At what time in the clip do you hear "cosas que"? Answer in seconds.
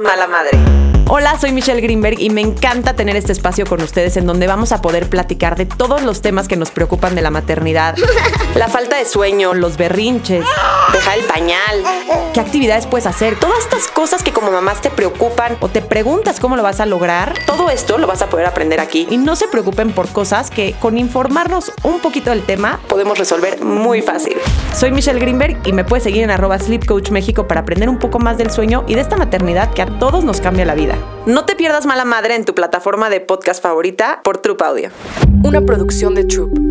13.88-14.32, 20.08-20.74